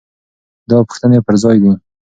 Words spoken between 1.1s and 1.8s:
پر ځای دي.